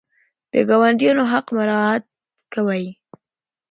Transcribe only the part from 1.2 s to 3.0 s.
حق مراعات کوئ؟